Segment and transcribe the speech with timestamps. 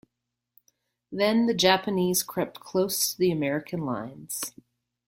[1.11, 4.41] Then the Japanese crept close to the American lines.